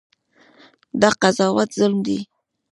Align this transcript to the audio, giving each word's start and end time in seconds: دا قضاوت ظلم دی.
دا 1.01 1.09
قضاوت 1.21 1.69
ظلم 1.79 1.99
دی. 2.05 2.17